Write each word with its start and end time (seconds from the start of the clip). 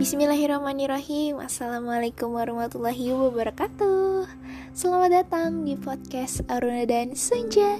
Bismillahirrahmanirrahim. 0.00 1.44
Assalamualaikum 1.44 2.32
warahmatullahi 2.32 3.12
wabarakatuh. 3.12 4.24
Selamat 4.72 5.12
datang 5.12 5.68
di 5.68 5.76
podcast 5.76 6.40
Aruna 6.48 6.88
dan 6.88 7.12
Senja. 7.12 7.76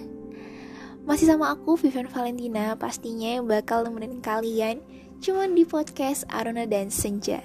Masih 1.09 1.33
sama 1.33 1.49
aku 1.49 1.81
Vivian 1.81 2.13
Valentina 2.13 2.77
Pastinya 2.77 3.41
yang 3.41 3.49
bakal 3.49 3.89
nemenin 3.89 4.21
kalian 4.21 4.85
Cuman 5.25 5.57
di 5.57 5.65
podcast 5.65 6.29
Aruna 6.29 6.69
dan 6.69 6.93
Senja. 6.93 7.41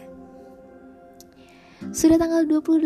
Sudah 1.95 2.19
tanggal 2.19 2.43
28 2.43 2.83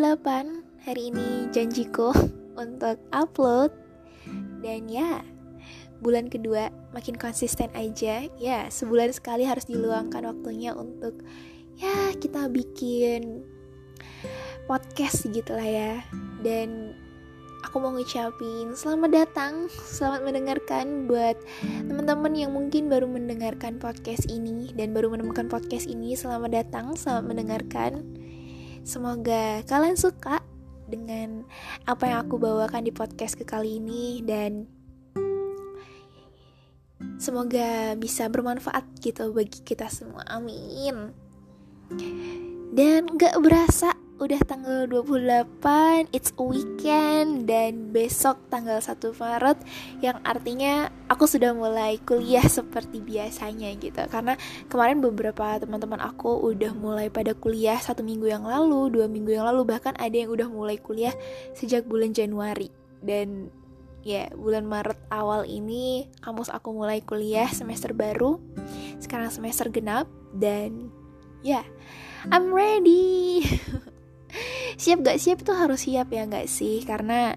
Hari 0.86 1.01
ini 1.10 1.50
janjiku 1.50 2.14
untuk 2.69 3.01
upload. 3.10 3.74
Dan 4.61 4.86
ya 4.93 5.25
bulan 6.06 6.29
kedua 6.29 6.69
makin 6.93 7.18
konsisten 7.18 7.74
aja. 7.74 8.29
Ya 8.37 8.69
sebulan 8.69 9.10
sekali 9.10 9.50
harus 9.50 9.65
diluangkan 9.65 10.29
waktunya 10.29 10.78
untuk 10.78 11.18
ya 11.79 12.11
kita 12.19 12.51
bikin 12.51 13.47
podcast 14.68 15.24
gitu 15.32 15.56
lah 15.56 15.64
ya 15.64 15.93
dan 16.43 16.92
aku 17.64 17.79
mau 17.79 17.96
ngucapin 17.96 18.75
selamat 18.75 19.11
datang 19.15 19.71
selamat 19.71 20.28
mendengarkan 20.28 21.07
buat 21.07 21.39
teman-teman 21.64 22.36
yang 22.36 22.52
mungkin 22.52 22.92
baru 22.92 23.07
mendengarkan 23.07 23.79
podcast 23.79 24.28
ini 24.28 24.75
dan 24.75 24.92
baru 24.92 25.07
menemukan 25.07 25.47
podcast 25.47 25.88
ini 25.88 26.19
selamat 26.19 26.52
datang 26.52 27.00
selamat 27.00 27.24
mendengarkan 27.32 28.04
semoga 28.83 29.64
kalian 29.64 29.96
suka 29.96 30.43
dengan 30.91 31.47
apa 31.88 32.11
yang 32.11 32.27
aku 32.27 32.36
bawakan 32.36 32.83
di 32.83 32.91
podcast 32.91 33.39
ke 33.39 33.47
kali 33.47 33.80
ini 33.80 34.19
dan 34.27 34.67
Semoga 37.19 37.95
bisa 38.00 38.27
bermanfaat 38.31 38.83
gitu 39.03 39.31
bagi 39.31 39.59
kita 39.64 39.91
semua. 39.91 40.23
Amin. 40.27 41.28
Dan 42.69 43.09
gak 43.17 43.41
berasa 43.41 43.97
udah 44.19 44.41
tanggal 44.43 44.85
28 44.85 46.11
It's 46.11 46.35
a 46.35 46.43
weekend 46.43 47.47
Dan 47.47 47.95
besok 47.95 48.37
tanggal 48.51 48.83
1 48.83 48.99
Maret 49.15 49.57
Yang 50.03 50.17
artinya 50.27 50.73
aku 51.07 51.25
sudah 51.25 51.55
mulai 51.55 51.97
kuliah 52.03 52.43
seperti 52.45 52.99
biasanya 52.99 53.73
gitu. 53.79 54.03
Karena 54.11 54.35
kemarin 54.67 54.99
beberapa 54.99 55.57
teman-teman 55.57 56.03
aku 56.03 56.51
udah 56.51 56.75
mulai 56.75 57.07
pada 57.07 57.31
kuliah 57.33 57.79
Satu 57.79 58.03
minggu 58.03 58.27
yang 58.27 58.43
lalu, 58.43 58.91
dua 58.99 59.07
minggu 59.07 59.33
yang 59.33 59.47
lalu 59.47 59.65
Bahkan 59.65 59.97
ada 59.97 60.13
yang 60.13 60.29
udah 60.29 60.51
mulai 60.51 60.77
kuliah 60.77 61.15
sejak 61.55 61.87
bulan 61.87 62.11
Januari. 62.11 62.69
Dan 62.99 63.49
ya 64.03 64.31
bulan 64.35 64.63
Maret 64.67 64.99
awal 65.11 65.43
ini 65.47 66.07
kampus 66.23 66.47
aku 66.47 66.71
mulai 66.71 67.03
kuliah 67.03 67.51
semester 67.51 67.91
baru 67.91 68.39
sekarang 69.03 69.27
semester 69.27 69.67
genap 69.67 70.07
dan 70.31 70.87
ya 71.43 71.61
yeah, 71.61 71.65
I'm 72.27 72.51
ready. 72.51 73.47
Siap 74.81 75.07
gak 75.07 75.19
siap 75.23 75.39
itu 75.39 75.53
harus 75.55 75.87
siap 75.87 76.11
ya 76.11 76.27
gak 76.27 76.51
sih? 76.51 76.83
Karena 76.83 77.31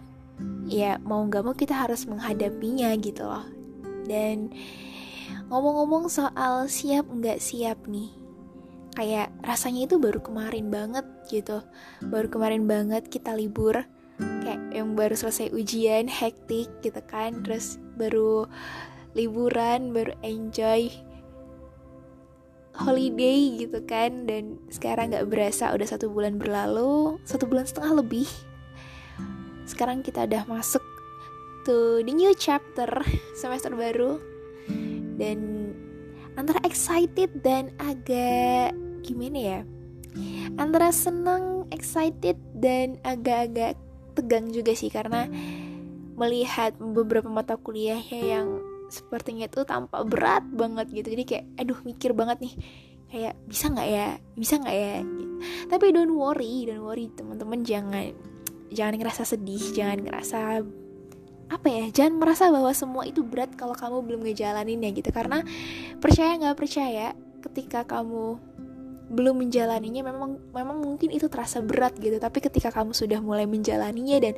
ya 0.66 0.98
mau 0.98 1.22
gak 1.30 1.46
mau 1.46 1.54
kita 1.54 1.86
harus 1.86 2.02
menghadapinya 2.10 2.90
gitu 2.98 3.22
loh. 3.22 3.46
Dan 4.02 4.50
ngomong-ngomong 5.46 6.10
soal 6.10 6.66
siap 6.66 7.06
gak 7.22 7.38
siap 7.38 7.86
nih 7.86 8.10
kayak 8.92 9.32
rasanya 9.40 9.88
itu 9.88 9.96
baru 10.02 10.18
kemarin 10.18 10.68
banget 10.68 11.06
gitu. 11.30 11.62
Baru 12.02 12.26
kemarin 12.26 12.66
banget 12.66 13.06
kita 13.06 13.38
libur 13.38 13.86
kayak 14.42 14.60
yang 14.74 14.98
baru 14.98 15.14
selesai 15.14 15.54
ujian 15.54 16.10
hektik 16.10 16.68
gitu 16.82 17.00
kan. 17.06 17.38
Terus 17.46 17.78
baru 17.94 18.50
liburan 19.14 19.94
baru 19.94 20.12
enjoy 20.26 20.90
holiday 22.72 23.60
gitu 23.60 23.84
kan 23.84 24.24
dan 24.24 24.56
sekarang 24.72 25.12
nggak 25.12 25.28
berasa 25.28 25.72
udah 25.76 25.84
satu 25.84 26.08
bulan 26.08 26.40
berlalu 26.40 27.20
satu 27.28 27.44
bulan 27.44 27.68
setengah 27.68 28.00
lebih. 28.00 28.28
Sekarang 29.68 30.00
kita 30.00 30.24
udah 30.24 30.44
masuk 30.48 30.82
to 31.68 32.02
the 32.02 32.12
new 32.12 32.32
chapter 32.34 32.88
semester 33.40 33.72
baru. 33.76 34.18
Dan 35.20 35.70
antara 36.34 36.58
excited 36.64 37.30
dan 37.44 37.70
agak 37.78 38.72
gimana 39.04 39.38
ya? 39.38 39.60
Antara 40.60 40.92
senang 40.92 41.68
excited 41.72 42.36
dan 42.56 43.00
agak-agak 43.04 43.76
tegang 44.12 44.52
juga 44.52 44.76
sih 44.76 44.92
karena 44.92 45.28
melihat 46.16 46.76
beberapa 46.76 47.28
mata 47.32 47.56
kuliahnya 47.56 48.20
yang 48.20 48.48
sepertinya 48.92 49.48
itu 49.48 49.64
tampak 49.64 50.04
berat 50.04 50.44
banget 50.52 50.92
gitu. 50.92 51.08
Jadi 51.16 51.24
kayak 51.24 51.44
aduh 51.56 51.80
mikir 51.82 52.12
banget 52.12 52.44
nih. 52.44 52.54
Kayak 53.08 53.34
bisa 53.48 53.64
nggak 53.72 53.88
ya? 53.88 54.08
Bisa 54.36 54.54
nggak 54.60 54.76
ya? 54.76 54.96
Gitu. 55.00 55.34
tapi 55.66 55.90
don't 55.90 56.14
worry 56.14 56.68
don't 56.68 56.84
worry 56.84 57.08
teman-teman. 57.16 57.64
Jangan 57.64 58.12
jangan 58.72 58.94
ngerasa 59.00 59.22
sedih 59.24 59.64
jangan 59.72 60.00
ngerasa 60.04 60.40
apa 61.52 61.68
ya 61.68 61.84
jangan 61.92 62.16
merasa 62.16 62.48
bahwa 62.48 62.72
semua 62.72 63.04
itu 63.04 63.20
berat 63.20 63.52
kalau 63.56 63.76
kamu 63.76 64.04
belum 64.04 64.20
ngejalaninnya 64.28 64.92
gitu. 64.92 65.08
Karena 65.08 65.40
percaya 65.98 66.36
nggak 66.36 66.56
percaya 66.60 67.16
ketika 67.42 67.82
kamu 67.88 68.38
belum 69.10 69.42
menjalaninya 69.44 70.06
memang 70.06 70.38
memang 70.54 70.78
mungkin 70.78 71.10
itu 71.10 71.26
terasa 71.26 71.58
berat 71.64 71.96
gitu. 71.98 72.16
Tapi 72.20 72.38
ketika 72.38 72.70
kamu 72.70 72.94
sudah 72.94 73.18
mulai 73.18 73.48
menjalaninya 73.48 74.18
dan 74.22 74.34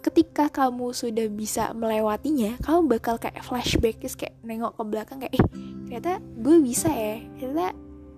ketika 0.00 0.48
kamu 0.48 0.96
sudah 0.96 1.26
bisa 1.28 1.74
melewatinya 1.76 2.56
kamu 2.64 2.96
bakal 2.96 3.20
kayak 3.20 3.44
flashback 3.44 4.00
terus 4.00 4.16
kayak 4.16 4.34
nengok 4.42 4.74
ke 4.74 4.82
belakang 4.86 5.18
kayak 5.22 5.34
eh 5.36 5.44
ternyata 5.86 6.12
gue 6.22 6.56
bisa 6.62 6.88
ya. 6.90 7.16
Ternyata 7.38 7.68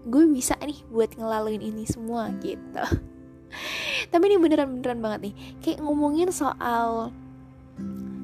gue 0.09 0.25
bisa 0.31 0.55
nih 0.63 0.79
buat 0.89 1.11
ngelaluin 1.17 1.61
ini 1.61 1.85
semua 1.85 2.31
gitu. 2.41 2.85
Tapi 4.13 4.25
ini 4.31 4.37
beneran 4.41 4.81
beneran 4.81 5.01
banget 5.03 5.21
nih. 5.31 5.35
Kayak 5.61 5.79
ngomongin 5.85 6.31
soal 6.33 7.13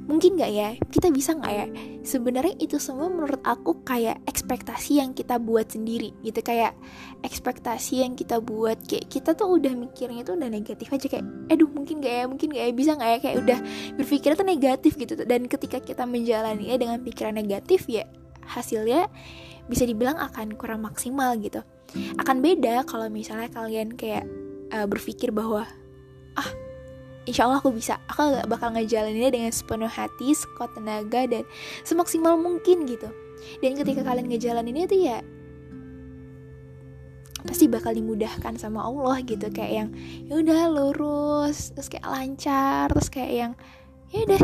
mungkin 0.05 0.37
nggak 0.37 0.53
ya? 0.53 0.69
Kita 0.93 1.09
bisa 1.09 1.37
nggak 1.37 1.55
ya? 1.55 1.67
Sebenarnya 2.05 2.55
itu 2.61 2.77
semua 2.77 3.09
menurut 3.09 3.41
aku 3.41 3.85
kayak 3.85 4.21
ekspektasi 4.29 5.01
yang 5.01 5.17
kita 5.17 5.41
buat 5.41 5.73
sendiri 5.73 6.13
gitu. 6.21 6.41
Kayak 6.45 6.77
ekspektasi 7.25 8.05
yang 8.05 8.13
kita 8.15 8.39
buat. 8.41 8.81
Kayak 8.85 9.09
kita 9.09 9.31
tuh 9.33 9.57
udah 9.57 9.73
mikirnya 9.73 10.23
tuh 10.23 10.37
udah 10.37 10.49
negatif 10.53 10.93
aja. 10.93 11.07
Kayak 11.09 11.27
aduh 11.49 11.71
mungkin 11.73 12.05
nggak 12.05 12.15
ya? 12.15 12.25
Mungkin 12.29 12.49
nggak 12.53 12.65
ya? 12.65 12.73
Bisa 12.73 12.91
nggak 12.97 13.11
ya? 13.11 13.19
Kayak 13.25 13.37
udah 13.41 13.59
berpikir 13.97 14.31
tuh 14.37 14.47
negatif 14.47 14.93
gitu 14.97 15.13
dan 15.25 15.49
ketika 15.49 15.79
kita 15.81 16.05
menjalani 16.05 16.71
ya 16.71 16.77
dengan 16.77 17.01
pikiran 17.01 17.35
negatif 17.35 17.89
ya 17.89 18.05
hasilnya 18.45 19.09
bisa 19.65 19.89
dibilang 19.89 20.21
akan 20.21 20.57
kurang 20.61 20.85
maksimal 20.85 21.33
gitu. 21.41 21.65
Akan 22.21 22.45
beda 22.45 22.85
kalau 22.85 23.09
misalnya 23.09 23.49
kalian 23.49 23.97
kayak 23.97 24.29
uh, 24.75 24.85
berpikir 24.85 25.33
bahwa 25.33 25.65
ah 26.35 26.49
insya 27.25 27.49
Allah 27.49 27.61
aku 27.61 27.73
bisa. 27.73 28.01
Aku 28.09 28.33
gak 28.33 28.49
bakal 28.49 28.73
ngejalaninnya 28.77 29.31
dengan 29.33 29.53
sepenuh 29.53 29.91
hati 29.91 30.33
sekuat 30.33 30.77
tenaga 30.77 31.25
dan 31.29 31.43
semaksimal 31.85 32.37
mungkin 32.37 32.85
gitu. 32.89 33.09
Dan 33.61 33.77
ketika 33.77 34.05
kalian 34.05 34.29
ngejalaninnya 34.31 34.87
tuh 34.89 35.01
ya 35.01 35.19
pasti 37.45 37.69
bakal 37.69 37.93
dimudahkan 37.93 38.57
sama 38.57 38.85
Allah 38.85 39.21
gitu. 39.25 39.49
Kayak 39.53 39.73
yang 39.73 39.89
ya 40.29 40.35
udah 40.41 40.61
lurus 40.73 41.73
terus 41.77 41.89
kayak 41.93 42.09
lancar 42.09 42.89
terus 42.93 43.09
kayak 43.13 43.33
yang 43.33 43.53
ya 44.13 44.25
udah 44.29 44.43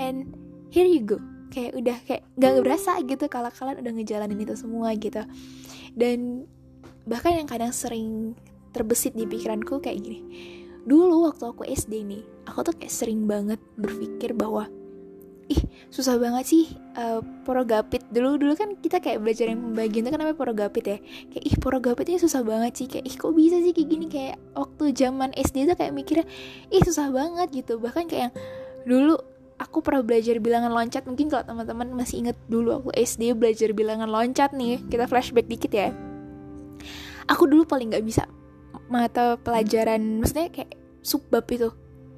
and 0.00 0.32
here 0.72 0.88
you 0.88 1.04
go. 1.04 1.20
Kayak 1.52 1.72
udah 1.76 1.96
kayak 2.08 2.22
gak 2.40 2.52
berasa 2.64 2.96
gitu 3.04 3.24
kalau 3.28 3.52
kalian 3.52 3.80
udah 3.84 3.92
ngejalanin 3.92 4.40
itu 4.40 4.56
semua 4.56 4.92
gitu. 4.96 5.20
Dan 5.92 6.48
bahkan 7.04 7.36
yang 7.36 7.48
kadang 7.48 7.74
sering 7.74 8.32
terbesit 8.72 9.12
di 9.12 9.28
pikiranku 9.28 9.84
kayak 9.84 10.00
gini 10.00 10.61
dulu 10.82 11.30
waktu 11.30 11.44
aku 11.46 11.62
SD 11.66 12.02
nih 12.02 12.22
aku 12.46 12.66
tuh 12.66 12.74
kayak 12.74 12.92
sering 12.92 13.30
banget 13.30 13.58
berpikir 13.78 14.34
bahwa 14.34 14.66
ih 15.50 15.60
susah 15.92 16.16
banget 16.16 16.44
sih 16.48 16.64
uh, 16.96 17.20
porogapit. 17.44 18.00
Dulu 18.08 18.40
dulu 18.40 18.52
kan 18.56 18.78
kita 18.78 19.02
kayak 19.02 19.20
belajar 19.20 19.52
yang 19.52 19.60
pembagian 19.60 20.06
itu 20.06 20.10
kan 20.10 20.20
namanya 20.22 20.38
porogapit 20.38 20.84
ya. 20.86 20.98
Kayak 21.28 21.44
ih 21.44 21.56
porogapit 21.60 22.04
ini 22.08 22.18
susah 22.18 22.40
banget 22.46 22.72
sih. 22.78 22.86
Kayak 22.88 23.04
ih 23.10 23.14
kok 23.18 23.32
bisa 23.36 23.56
sih 23.60 23.72
kayak 23.76 23.88
gini? 23.88 24.06
Kayak 24.08 24.36
waktu 24.56 24.84
zaman 24.96 25.30
SD 25.36 25.68
tuh 25.68 25.76
kayak 25.76 25.92
mikirnya 25.92 26.26
ih 26.72 26.82
susah 26.82 27.12
banget 27.12 27.48
gitu. 27.52 27.76
Bahkan 27.82 28.04
kayak 28.08 28.22
yang 28.30 28.34
dulu 28.88 29.14
aku 29.60 29.78
pernah 29.84 30.02
belajar 30.02 30.38
bilangan 30.40 30.72
loncat. 30.72 31.04
Mungkin 31.04 31.26
kalau 31.28 31.44
teman-teman 31.44 31.88
masih 31.92 32.24
inget 32.24 32.36
dulu 32.48 32.80
aku 32.80 32.88
SD 32.96 33.36
belajar 33.36 33.70
bilangan 33.76 34.08
loncat 34.08 34.56
nih 34.56 34.80
kita 34.88 35.04
flashback 35.04 35.46
dikit 35.50 35.72
ya. 35.74 35.92
Aku 37.28 37.46
dulu 37.46 37.68
paling 37.68 37.92
nggak 37.92 38.06
bisa 38.06 38.24
mata 38.92 39.40
pelajaran 39.40 40.20
maksudnya 40.20 40.52
kayak 40.52 40.76
subbab 41.00 41.48
itu 41.48 41.72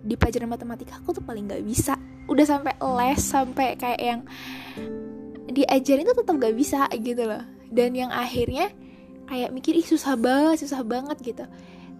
di 0.04 0.18
pelajaran 0.18 0.50
matematika 0.50 0.98
aku 0.98 1.14
tuh 1.14 1.24
paling 1.24 1.46
nggak 1.46 1.62
bisa. 1.62 1.94
Udah 2.26 2.44
sampai 2.44 2.74
les 2.76 3.20
sampai 3.22 3.78
kayak 3.78 4.00
yang 4.02 4.20
diajarin 5.54 6.08
tuh 6.10 6.16
tetap 6.20 6.34
gak 6.42 6.56
bisa 6.56 6.90
gitu 6.98 7.22
loh. 7.24 7.42
Dan 7.70 7.94
yang 7.94 8.10
akhirnya 8.10 8.74
kayak 9.30 9.54
mikir 9.54 9.78
ih 9.78 9.86
susah 9.86 10.18
banget 10.18 10.66
susah 10.66 10.82
banget 10.82 11.16
gitu. 11.22 11.44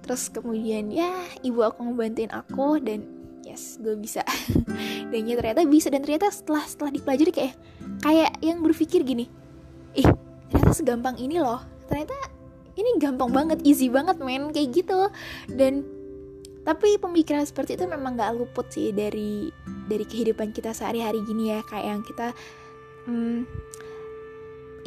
Terus 0.05 0.29
kemudian 0.29 0.93
ya 0.93 1.09
ibu 1.41 1.65
aku 1.65 1.87
ngebantuin 1.87 2.35
aku 2.35 2.83
dan 2.83 3.07
yes 3.47 3.79
gue 3.81 3.95
bisa. 3.97 4.27
Dan 5.13 5.31
ya 5.31 5.39
ternyata 5.39 5.63
bisa. 5.65 5.89
Dan 5.89 6.03
ternyata 6.03 6.29
setelah 6.29 6.65
setelah 6.67 6.91
dipelajari 6.93 7.31
kayak 7.33 7.55
kayak 8.03 8.33
yang 8.43 8.61
berpikir 8.61 9.07
gini 9.07 9.31
ih 9.95 10.09
ternyata 10.51 10.73
segampang 10.75 11.17
ini 11.17 11.39
loh. 11.39 11.63
Ternyata 11.87 12.34
ini 12.75 12.91
gampang 12.99 13.31
banget 13.31 13.59
easy 13.63 13.91
banget 13.91 14.19
men. 14.19 14.51
Kayak 14.51 14.85
gitu 14.85 14.99
dan 15.51 15.85
tapi 16.65 16.97
pemikiran 16.97 17.45
seperti 17.45 17.77
itu 17.77 17.85
memang 17.85 18.17
gak 18.17 18.33
luput 18.41 18.65
sih 18.73 18.89
dari 18.89 19.53
dari 19.85 20.05
kehidupan 20.09 20.51
kita 20.51 20.73
sehari-hari 20.73 21.21
gini 21.23 21.53
ya. 21.53 21.61
Kayak 21.69 21.87
yang 21.93 22.03
kita 22.03 22.29
hmm, 23.05 23.45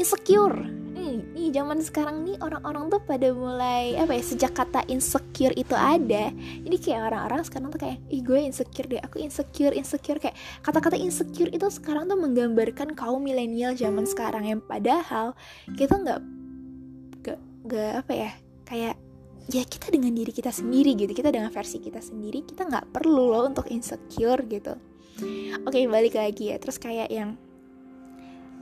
insecure. 0.02 0.58
Nih, 0.98 1.22
nih 1.38 1.54
zaman 1.54 1.78
sekarang 1.86 2.26
nih 2.26 2.42
orang-orang 2.42 2.90
tuh 2.90 3.02
pada 3.06 3.30
mulai 3.30 3.94
apa 4.02 4.18
ya 4.18 4.24
sejak 4.26 4.58
kata 4.58 4.82
insecure 4.90 5.54
itu 5.54 5.78
ada 5.78 6.34
ini 6.66 6.74
kayak 6.82 7.14
orang-orang 7.14 7.46
sekarang 7.46 7.70
tuh 7.70 7.82
kayak 7.86 8.02
ih 8.10 8.26
gue 8.26 8.40
insecure 8.42 8.90
deh 8.90 9.02
aku 9.06 9.22
insecure 9.22 9.78
insecure. 9.78 10.18
Kayak 10.18 10.34
kata-kata 10.66 10.98
insecure 10.98 11.54
itu 11.54 11.70
sekarang 11.70 12.10
tuh 12.10 12.18
menggambarkan 12.18 12.98
kaum 12.98 13.22
milenial 13.22 13.78
zaman 13.78 14.10
sekarang 14.10 14.50
yang 14.50 14.62
padahal 14.66 15.38
kita 15.78 15.94
nggak 15.94 16.37
nggak 17.68 17.92
apa 18.04 18.14
ya 18.16 18.32
kayak 18.64 18.96
ya 19.48 19.64
kita 19.64 19.92
dengan 19.92 20.12
diri 20.12 20.32
kita 20.32 20.52
sendiri 20.52 20.96
gitu 20.96 21.12
kita 21.16 21.32
dengan 21.32 21.52
versi 21.52 21.80
kita 21.80 22.04
sendiri 22.04 22.44
kita 22.44 22.68
nggak 22.68 22.92
perlu 22.92 23.32
loh 23.32 23.48
untuk 23.48 23.68
insecure 23.72 24.44
gitu. 24.48 24.76
Oke 25.66 25.84
balik 25.90 26.16
lagi 26.20 26.54
ya 26.54 26.58
terus 26.62 26.78
kayak 26.78 27.10
yang 27.10 27.40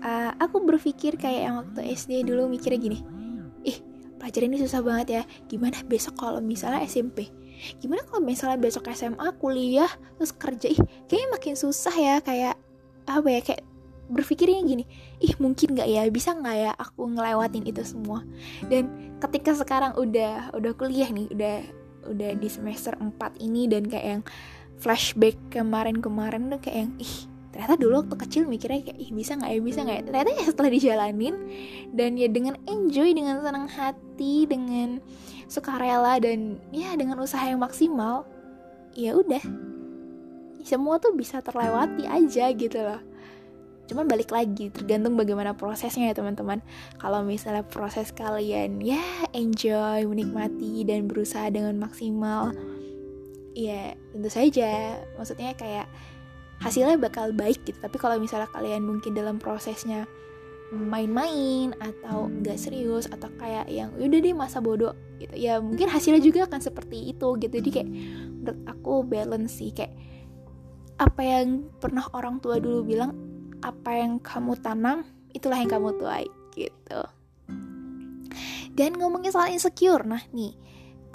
uh, 0.05 0.31
aku 0.39 0.63
berpikir 0.63 1.17
kayak 1.19 1.41
yang 1.49 1.55
waktu 1.61 1.81
SD 1.95 2.23
dulu 2.27 2.47
mikirnya 2.47 2.79
gini 2.79 2.99
ih 3.65 3.77
pelajaran 4.21 4.53
ini 4.53 4.59
susah 4.63 4.81
banget 4.85 5.07
ya 5.11 5.23
gimana 5.51 5.81
besok 5.83 6.15
kalau 6.15 6.39
misalnya 6.39 6.85
SMP 6.85 7.27
gimana 7.79 8.03
kalau 8.07 8.21
misalnya 8.21 8.59
besok 8.59 8.91
SMA 8.91 9.25
kuliah 9.39 9.89
terus 10.19 10.31
kerja? 10.35 10.67
Ih 10.69 10.79
kayaknya 11.07 11.27
makin 11.33 11.55
susah 11.55 11.95
ya 11.95 12.15
kayak 12.21 12.55
apa 13.05 13.27
ya 13.29 13.41
kayak 13.41 13.63
berpikirnya 14.05 14.61
gini 14.61 14.83
ih 15.21 15.33
mungkin 15.41 15.73
nggak 15.73 15.89
ya? 15.89 16.01
Bisa 16.13 16.37
nggak 16.37 16.55
ya 16.55 16.71
aku 16.77 17.09
ngelewatin 17.09 17.65
itu 17.65 17.81
semua? 17.81 18.21
Dan 18.69 19.15
ketika 19.17 19.57
sekarang 19.57 19.97
udah 19.97 20.53
udah 20.53 20.71
kuliah 20.77 21.09
nih 21.09 21.27
udah 21.33 21.57
udah 22.05 22.31
di 22.37 22.49
semester 22.49 22.93
4 22.97 23.17
ini 23.41 23.65
dan 23.65 23.89
kayak 23.89 24.05
yang 24.05 24.23
flashback 24.77 25.37
kemarin-kemarin 25.49 26.53
tuh 26.53 26.61
kayak 26.61 26.85
yang 26.85 26.93
ih 27.01 27.15
ternyata 27.55 27.79
dulu 27.79 28.03
waktu 28.03 28.15
kecil 28.19 28.43
mikirnya 28.51 28.83
kayak 28.83 28.99
ih 28.99 29.11
bisa 29.15 29.31
nggak 29.39 29.51
ya? 29.51 29.59
Bisa 29.63 29.79
nggak 29.81 29.97
ya? 29.97 30.03
Ternyata 30.05 30.29
ya 30.29 30.43
setelah 30.45 30.71
dijalanin 30.71 31.35
dan 31.95 32.11
ya 32.19 32.27
dengan 32.29 32.55
enjoy 32.69 33.09
dengan 33.15 33.41
senang 33.41 33.67
hati 33.71 34.45
dengan 34.45 34.99
sukarela 35.49 36.19
dan 36.21 36.61
ya 36.69 36.93
dengan 36.93 37.17
usaha 37.21 37.41
yang 37.47 37.63
maksimal 37.63 38.27
ya 38.93 39.17
udah. 39.17 39.41
Semua 40.65 40.97
tuh 40.97 41.13
bisa 41.13 41.45
terlewati 41.45 42.09
aja 42.09 42.49
gitu 42.49 42.81
loh 42.81 43.14
cuman 43.85 44.09
balik 44.09 44.33
lagi 44.33 44.73
tergantung 44.73 45.13
bagaimana 45.13 45.53
prosesnya 45.53 46.09
ya 46.09 46.15
teman-teman. 46.17 46.61
Kalau 46.97 47.21
misalnya 47.21 47.61
proses 47.61 48.09
kalian 48.09 48.81
ya 48.81 49.01
enjoy 49.31 50.09
menikmati 50.09 50.81
dan 50.85 51.05
berusaha 51.05 51.49
dengan 51.53 51.77
maksimal 51.77 52.53
ya 53.53 53.93
tentu 54.13 54.29
saja. 54.29 54.99
Maksudnya 55.17 55.53
kayak 55.53 55.87
hasilnya 56.59 56.97
bakal 56.97 57.31
baik 57.31 57.61
gitu. 57.63 57.77
Tapi 57.77 57.97
kalau 58.01 58.17
misalnya 58.17 58.49
kalian 58.49 58.83
mungkin 58.83 59.13
dalam 59.13 59.37
prosesnya 59.37 60.09
main-main 60.73 61.77
atau 61.77 62.25
nggak 62.25 62.57
serius 62.57 63.05
atau 63.05 63.29
kayak 63.37 63.69
yang 63.69 63.93
udah 63.95 64.19
deh 64.19 64.33
masa 64.33 64.59
bodoh 64.59 64.97
gitu. 65.21 65.37
Ya 65.37 65.61
mungkin 65.61 65.87
hasilnya 65.87 66.19
juga 66.25 66.49
akan 66.49 66.59
seperti 66.59 67.13
itu 67.13 67.27
gitu. 67.37 67.53
Jadi 67.53 67.69
kayak 67.69 67.89
menurut 68.41 68.59
aku 68.65 68.93
balance 69.05 69.61
sih. 69.61 69.69
Kayak 69.69 69.93
apa 70.95 71.21
yang 71.21 71.67
pernah 71.77 72.07
orang 72.15 72.39
tua 72.39 72.57
dulu 72.57 72.87
bilang 72.87 73.34
apa 73.65 73.97
yang 73.97 74.21
kamu 74.21 74.53
tanam 74.61 75.01
itulah 75.33 75.57
yang 75.57 75.73
kamu 75.73 75.97
tuai 75.97 76.29
gitu. 76.53 77.01
Dan 78.75 78.99
ngomongin 79.01 79.33
soal 79.33 79.49
insecure 79.49 80.05
nah 80.05 80.21
nih 80.29 80.53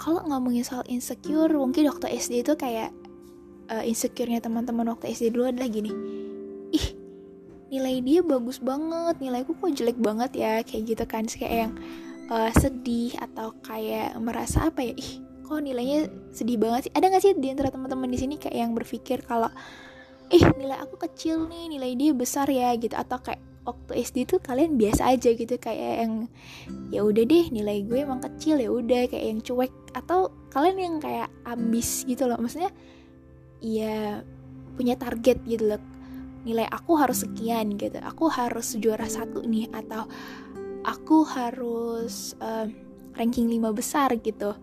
kalau 0.01 0.25
ngomongin 0.27 0.65
soal 0.65 0.83
insecure 0.89 1.53
mungkin 1.53 1.87
waktu 1.87 2.11
SD 2.17 2.43
itu 2.43 2.53
kayak 2.57 2.91
uh, 3.69 3.85
insecure-nya 3.85 4.41
teman-teman 4.43 4.91
waktu 4.91 5.13
SD 5.13 5.31
dulu 5.31 5.47
adalah 5.47 5.69
gini 5.69 5.93
ih 6.73 6.87
nilai 7.71 8.03
dia 8.03 8.19
bagus 8.19 8.59
banget 8.59 9.15
nilaiku 9.23 9.55
kok 9.55 9.71
jelek 9.71 9.95
banget 10.01 10.31
ya 10.35 10.53
kayak 10.67 10.83
gitu 10.91 11.03
kan. 11.07 11.23
Kayak 11.29 11.55
yang 11.55 11.71
uh, 12.27 12.51
sedih 12.59 13.15
atau 13.15 13.55
kayak 13.63 14.19
merasa 14.19 14.67
apa 14.67 14.83
ya 14.83 14.93
ih 14.99 15.23
kok 15.47 15.59
nilainya 15.63 16.07
sedih 16.35 16.59
banget 16.59 16.87
sih? 16.87 16.91
Ada 16.95 17.05
gak 17.11 17.23
sih 17.23 17.33
di 17.35 17.47
antara 17.51 17.71
teman-teman 17.71 18.11
di 18.11 18.19
sini 18.19 18.35
kayak 18.35 18.55
yang 18.55 18.71
berpikir 18.75 19.23
kalau 19.23 19.51
eh 20.31 20.43
nilai 20.55 20.79
aku 20.79 20.95
kecil 20.95 21.45
nih 21.51 21.67
nilai 21.67 21.91
dia 21.99 22.11
besar 22.15 22.47
ya 22.47 22.71
gitu. 22.79 22.95
Atau 22.95 23.19
kayak 23.19 23.43
waktu 23.67 24.01
SD 24.01 24.17
tuh 24.25 24.39
kalian 24.41 24.79
biasa 24.79 25.13
aja 25.13 25.29
gitu 25.35 25.55
kayak 25.61 26.07
yang 26.07 26.13
ya 26.89 27.05
udah 27.05 27.23
deh 27.27 27.45
nilai 27.53 27.85
gue 27.85 28.01
emang 28.01 28.23
kecil 28.23 28.57
ya 28.57 28.71
udah 28.71 29.11
kayak 29.11 29.25
yang 29.27 29.39
cuek. 29.43 29.73
Atau 29.91 30.31
kalian 30.49 30.77
yang 30.79 30.95
kayak 31.03 31.29
ambis 31.43 32.07
gitu 32.07 32.25
loh 32.25 32.39
maksudnya 32.39 32.71
ya 33.61 34.23
punya 34.79 34.97
target 34.97 35.37
gitu 35.45 35.75
loh 35.75 35.81
nilai 36.41 36.65
aku 36.71 36.97
harus 36.97 37.27
sekian 37.27 37.77
gitu. 37.77 37.99
Aku 38.01 38.31
harus 38.31 38.73
juara 38.81 39.05
satu 39.05 39.45
nih 39.45 39.69
atau 39.69 40.09
aku 40.81 41.21
harus 41.27 42.33
um, 42.41 42.73
ranking 43.13 43.45
5 43.51 43.77
besar 43.77 44.09
gitu. 44.17 44.57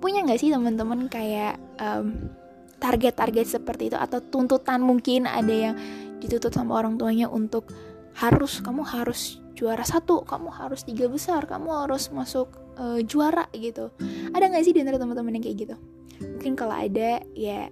Punya 0.00 0.24
nggak 0.24 0.40
sih 0.40 0.50
teman-teman 0.50 1.06
kayak 1.06 1.60
um, 1.78 2.32
target-target 2.80 3.60
seperti 3.60 3.92
itu 3.92 3.96
atau 4.00 4.18
tuntutan 4.24 4.80
mungkin 4.80 5.28
ada 5.28 5.52
yang 5.52 5.74
dituntut 6.18 6.52
sama 6.52 6.80
orang 6.80 6.96
tuanya 6.96 7.28
untuk 7.28 7.68
harus 8.16 8.58
kamu 8.60 8.82
harus 8.82 9.38
juara 9.54 9.84
satu 9.84 10.24
kamu 10.24 10.48
harus 10.50 10.88
tiga 10.88 11.06
besar 11.06 11.44
kamu 11.44 11.84
harus 11.84 12.08
masuk 12.10 12.48
uh, 12.80 13.00
juara 13.04 13.46
gitu. 13.52 13.92
Ada 14.32 14.48
nggak 14.48 14.64
sih 14.64 14.72
di 14.72 14.80
antara 14.80 14.96
teman-teman 14.96 15.36
yang 15.36 15.44
kayak 15.44 15.58
gitu? 15.68 15.76
Mungkin 16.20 16.52
kalau 16.56 16.74
ada 16.76 17.20
ya 17.36 17.68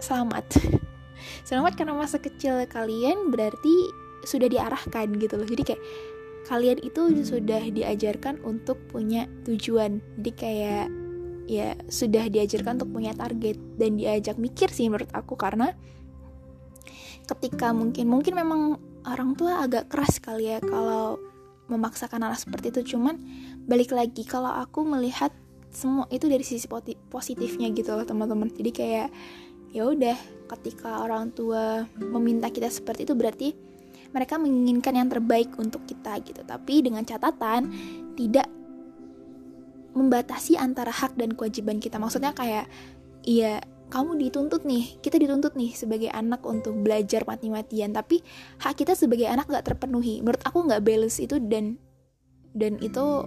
selamat. 0.00 0.46
Selamat 1.44 1.76
karena 1.76 1.92
masa 1.92 2.16
kecil 2.16 2.64
kalian 2.64 3.28
berarti 3.28 3.92
sudah 4.24 4.48
diarahkan 4.48 5.12
gitu 5.20 5.36
loh. 5.36 5.44
Jadi 5.44 5.62
kayak 5.68 5.82
kalian 6.48 6.80
itu 6.80 7.12
sudah 7.20 7.60
diajarkan 7.68 8.40
untuk 8.40 8.80
punya 8.88 9.28
tujuan. 9.44 10.00
Jadi 10.16 10.30
kayak 10.32 10.86
ya 11.50 11.74
sudah 11.90 12.30
diajarkan 12.30 12.78
untuk 12.78 12.94
punya 12.94 13.10
target 13.18 13.58
dan 13.74 13.98
diajak 13.98 14.38
mikir 14.38 14.70
sih 14.70 14.86
menurut 14.86 15.10
aku 15.10 15.34
karena 15.34 15.74
ketika 17.26 17.74
mungkin 17.74 18.06
mungkin 18.06 18.38
memang 18.38 18.60
orang 19.06 19.34
tua 19.34 19.66
agak 19.66 19.90
keras 19.90 20.22
kali 20.22 20.54
ya 20.54 20.58
kalau 20.62 21.18
memaksakan 21.70 22.26
anak 22.26 22.42
seperti 22.42 22.74
itu. 22.74 22.98
Cuman 22.98 23.16
balik 23.70 23.94
lagi 23.94 24.26
kalau 24.26 24.50
aku 24.50 24.82
melihat 24.82 25.30
semua 25.70 26.10
itu 26.10 26.26
dari 26.26 26.42
sisi 26.42 26.66
positifnya 27.08 27.70
gitu 27.70 27.94
loh 27.94 28.02
teman-teman. 28.02 28.50
Jadi 28.50 28.70
kayak 28.74 29.08
ya 29.70 29.86
udah 29.86 30.18
ketika 30.58 31.06
orang 31.06 31.30
tua 31.30 31.86
meminta 32.02 32.50
kita 32.50 32.66
seperti 32.66 33.06
itu 33.06 33.14
berarti 33.14 33.48
mereka 34.10 34.42
menginginkan 34.42 34.98
yang 34.98 35.06
terbaik 35.06 35.54
untuk 35.54 35.86
kita 35.86 36.18
gitu. 36.26 36.42
Tapi 36.42 36.82
dengan 36.82 37.06
catatan 37.06 37.70
tidak 38.18 38.50
membatasi 39.92 40.54
antara 40.56 40.90
hak 40.94 41.18
dan 41.18 41.34
kewajiban 41.34 41.82
kita. 41.82 41.98
Maksudnya 41.98 42.34
kayak 42.34 42.70
iya 43.26 43.60
kamu 43.90 44.16
dituntut 44.22 44.62
nih 44.62 45.02
kita 45.02 45.18
dituntut 45.18 45.58
nih 45.58 45.74
sebagai 45.74 46.08
anak 46.14 46.46
untuk 46.46 46.78
belajar 46.78 47.26
mati-matian 47.26 47.90
tapi 47.90 48.22
hak 48.62 48.78
kita 48.78 48.94
sebagai 48.94 49.26
anak 49.26 49.50
gak 49.50 49.66
terpenuhi. 49.66 50.22
Menurut 50.22 50.40
aku 50.46 50.62
gak 50.70 50.86
balance 50.86 51.18
itu 51.18 51.42
dan 51.42 51.76
dan 52.54 52.78
itu 52.78 53.26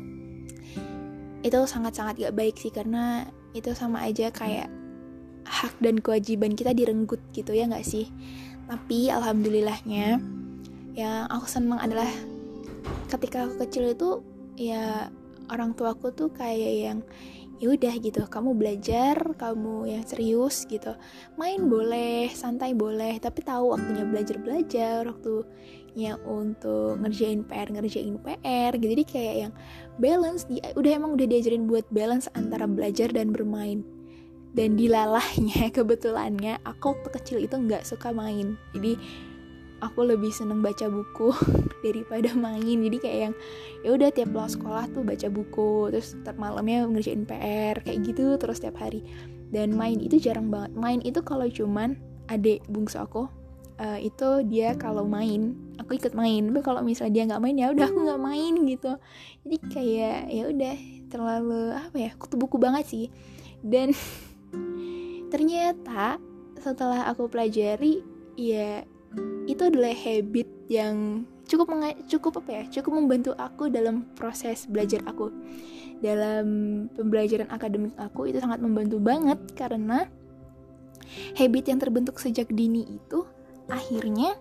itu 1.44 1.60
sangat-sangat 1.68 2.16
gak 2.24 2.36
baik 2.36 2.56
sih 2.56 2.72
karena 2.72 3.28
itu 3.52 3.76
sama 3.76 4.08
aja 4.08 4.32
kayak 4.32 4.72
hak 5.44 5.76
dan 5.84 6.00
kewajiban 6.00 6.56
kita 6.56 6.72
direnggut 6.72 7.20
gitu 7.36 7.52
ya 7.52 7.68
gak 7.68 7.84
sih? 7.84 8.08
Tapi 8.72 9.12
alhamdulillahnya 9.12 10.24
yang 10.96 11.28
aku 11.28 11.46
senang 11.50 11.84
adalah 11.84 12.08
ketika 13.12 13.44
aku 13.44 13.68
kecil 13.68 13.92
itu 13.92 14.10
ya 14.56 15.12
orang 15.52 15.76
tuaku 15.76 16.14
tuh 16.14 16.30
kayak 16.32 16.74
yang 16.86 17.00
ya 17.64 17.72
udah 17.72 17.96
gitu. 18.04 18.22
Kamu 18.28 18.60
belajar 18.60 19.16
kamu 19.40 19.88
yang 19.88 20.04
serius 20.04 20.68
gitu. 20.68 20.96
Main 21.40 21.72
boleh 21.72 22.28
santai 22.36 22.76
boleh 22.76 23.16
tapi 23.24 23.40
tahu 23.40 23.72
waktunya 23.72 24.04
belajar 24.04 24.38
belajar 24.44 25.02
waktunya 25.08 26.20
untuk 26.28 27.00
ngerjain 27.00 27.48
PR 27.48 27.72
ngerjain 27.72 28.20
PR 28.20 28.72
gitu. 28.76 28.90
Jadi 29.00 29.04
kayak 29.08 29.36
yang 29.48 29.54
balance 29.96 30.44
di 30.50 30.60
udah 30.76 30.92
emang 30.92 31.16
udah 31.16 31.28
diajarin 31.28 31.64
buat 31.70 31.88
balance 31.88 32.28
antara 32.36 32.68
belajar 32.68 33.12
dan 33.16 33.32
bermain. 33.32 33.84
Dan 34.54 34.78
dilalahnya 34.78 35.70
kebetulannya 35.76 36.62
aku 36.62 36.94
waktu 36.94 37.10
kecil 37.16 37.38
itu 37.42 37.56
nggak 37.58 37.88
suka 37.88 38.12
main. 38.14 38.60
Jadi 38.76 39.00
aku 39.84 40.08
lebih 40.08 40.32
seneng 40.32 40.64
baca 40.64 40.88
buku 40.88 41.36
daripada 41.86 42.32
main 42.34 42.80
jadi 42.80 42.98
kayak 42.98 43.20
yang 43.20 43.34
ya 43.84 43.90
udah 43.92 44.10
tiap 44.16 44.32
pulang 44.32 44.52
sekolah 44.52 44.88
tuh 44.96 45.04
baca 45.04 45.28
buku 45.28 45.92
terus 45.92 46.16
tetap 46.16 46.40
malamnya 46.40 46.88
ngerjain 46.88 47.28
PR 47.28 47.76
kayak 47.84 48.00
gitu 48.08 48.40
terus 48.40 48.64
tiap 48.64 48.80
hari. 48.80 49.04
Dan 49.54 49.78
main 49.78 50.02
itu 50.02 50.18
jarang 50.18 50.50
banget. 50.50 50.74
Main 50.74 51.00
itu 51.06 51.22
kalau 51.22 51.46
cuman 51.46 51.94
adik 52.32 52.66
bungsu 52.66 52.98
aku 52.98 53.30
uh, 53.78 54.00
itu 54.00 54.48
dia 54.48 54.74
kalau 54.80 55.06
main 55.06 55.54
aku 55.78 56.00
ikut 56.00 56.16
main. 56.16 56.50
Tapi 56.50 56.62
kalau 56.64 56.82
misalnya 56.82 57.14
dia 57.14 57.24
nggak 57.30 57.44
main 57.44 57.56
ya 57.60 57.68
udah 57.76 57.86
aku 57.86 58.00
nggak 58.08 58.24
main 58.24 58.54
gitu. 58.66 58.92
Jadi 59.46 59.58
kayak 59.70 60.20
ya 60.32 60.44
udah 60.50 60.76
terlalu 61.12 61.64
apa 61.78 61.98
ya 62.00 62.12
kutu 62.18 62.36
buku 62.40 62.58
banget 62.58 62.86
sih. 62.88 63.06
Dan 63.62 63.94
ternyata 65.34 66.18
setelah 66.64 67.12
aku 67.12 67.28
pelajari 67.28 68.02
ya 68.40 68.88
itu 69.46 69.62
adalah 69.68 69.92
habit 69.92 70.48
yang 70.72 71.28
cukup 71.44 71.76
cukup 72.08 72.40
apa 72.40 72.50
ya 72.50 72.64
cukup 72.80 72.92
membantu 73.04 73.32
aku 73.36 73.68
dalam 73.68 74.08
proses 74.16 74.66
belajar 74.66 75.04
aku. 75.06 75.30
Dalam 76.04 76.48
pembelajaran 76.92 77.48
akademik 77.48 77.96
aku 77.96 78.28
itu 78.28 78.44
sangat 78.44 78.60
membantu 78.60 79.00
banget 79.00 79.40
karena 79.56 80.08
habit 81.36 81.64
yang 81.72 81.80
terbentuk 81.80 82.20
sejak 82.20 82.52
dini 82.52 83.00
itu 83.00 83.24
akhirnya 83.72 84.36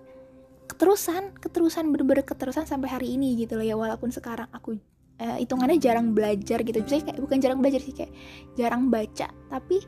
keterusan 0.67 1.37
keterusan 1.39 1.93
bener-bener 1.95 2.27
keterusan 2.27 2.67
sampai 2.67 2.91
hari 2.91 3.15
ini 3.15 3.39
gitu 3.39 3.55
loh 3.55 3.67
ya 3.67 3.79
walaupun 3.79 4.11
sekarang 4.11 4.51
aku 4.51 4.75
uh, 5.23 5.39
hitungannya 5.39 5.79
jarang 5.79 6.11
belajar 6.15 6.63
gitu. 6.67 6.83
Jadi 6.83 7.13
kayak 7.13 7.21
bukan 7.23 7.39
jarang 7.39 7.59
belajar 7.63 7.81
sih 7.83 7.95
kayak 7.95 8.13
jarang 8.59 8.91
baca 8.91 9.31
tapi 9.51 9.79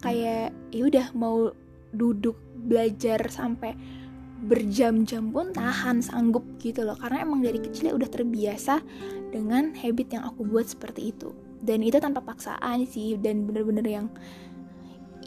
kayak 0.00 0.56
ya 0.72 0.82
udah 0.88 1.06
mau 1.12 1.52
duduk 1.92 2.38
belajar 2.64 3.20
sampai 3.28 3.76
berjam-jam 4.40 5.28
pun 5.28 5.52
tahan 5.52 6.00
sanggup 6.00 6.44
gitu 6.60 6.84
loh. 6.84 6.96
Karena 6.96 7.24
emang 7.24 7.44
dari 7.44 7.60
kecil 7.60 7.92
ya 7.92 7.94
udah 7.96 8.08
terbiasa 8.08 8.80
dengan 9.30 9.76
habit 9.76 10.16
yang 10.16 10.24
aku 10.24 10.48
buat 10.48 10.66
seperti 10.68 11.12
itu. 11.12 11.36
Dan 11.60 11.84
itu 11.84 12.00
tanpa 12.00 12.24
paksaan 12.24 12.88
sih 12.88 13.20
dan 13.20 13.44
bener-bener 13.44 13.84
yang 13.84 14.06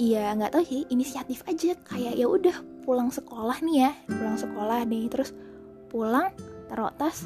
iya 0.01 0.33
nggak 0.33 0.57
tahu 0.57 0.63
sih 0.65 0.81
inisiatif 0.89 1.45
aja. 1.45 1.77
Kayak 1.85 2.13
ya 2.17 2.25
udah 2.25 2.55
pulang 2.83 3.13
sekolah 3.13 3.63
nih 3.63 3.87
ya 3.87 3.91
pulang 4.11 4.35
sekolah 4.35 4.83
nih 4.83 5.07
terus 5.07 5.31
pulang 5.87 6.35
taruh 6.67 6.91
tas 6.99 7.23